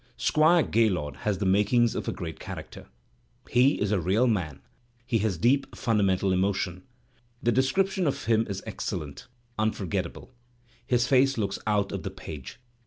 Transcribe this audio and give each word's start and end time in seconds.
Squire 0.17 0.63
Gaylord 0.63 1.15
has 1.17 1.37
the 1.37 1.45
makings 1.45 1.93
of 1.93 2.07
a 2.07 2.11
great 2.11 2.39
character. 2.39 2.87
He 3.47 3.79
is 3.79 3.91
a 3.91 3.99
real 3.99 4.25
man, 4.25 4.63
he 5.05 5.19
has 5.19 5.35
a 5.35 5.39
deep 5.39 5.75
fundamental 5.77 6.33
emotion. 6.33 6.81
The 7.43 7.51
description 7.51 8.07
of 8.07 8.23
him 8.23 8.47
is 8.49 8.63
excellent, 8.65 9.27
unforgettable; 9.59 10.33
his 10.87 11.05
face 11.05 11.37
looks 11.37 11.59
out 11.67 11.91
of 11.91 12.01
the 12.01 12.09
page. 12.09 12.59